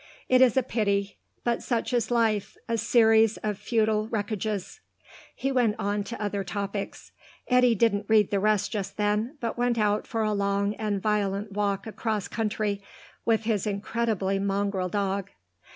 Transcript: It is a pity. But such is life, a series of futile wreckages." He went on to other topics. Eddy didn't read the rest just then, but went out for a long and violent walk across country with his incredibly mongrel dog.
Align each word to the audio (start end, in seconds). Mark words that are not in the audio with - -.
It 0.27 0.41
is 0.41 0.57
a 0.57 0.63
pity. 0.63 1.17
But 1.43 1.61
such 1.61 1.93
is 1.93 2.09
life, 2.09 2.57
a 2.67 2.75
series 2.79 3.37
of 3.43 3.59
futile 3.59 4.07
wreckages." 4.07 4.79
He 5.35 5.51
went 5.51 5.75
on 5.77 6.03
to 6.05 6.19
other 6.19 6.43
topics. 6.43 7.11
Eddy 7.47 7.75
didn't 7.75 8.07
read 8.09 8.31
the 8.31 8.39
rest 8.39 8.71
just 8.71 8.97
then, 8.97 9.37
but 9.39 9.59
went 9.59 9.77
out 9.77 10.07
for 10.07 10.23
a 10.23 10.33
long 10.33 10.73
and 10.77 10.99
violent 10.99 11.51
walk 11.51 11.85
across 11.85 12.27
country 12.27 12.81
with 13.25 13.43
his 13.43 13.67
incredibly 13.67 14.39
mongrel 14.39 14.89
dog. 14.89 15.29